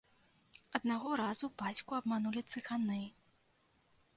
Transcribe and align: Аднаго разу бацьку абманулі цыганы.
Аднаго 0.77 1.09
разу 1.21 1.49
бацьку 1.63 1.91
абманулі 1.99 2.41
цыганы. 2.55 2.99